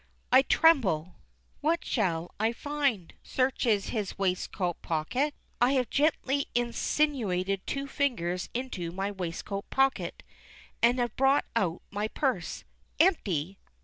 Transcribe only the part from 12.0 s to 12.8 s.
purse.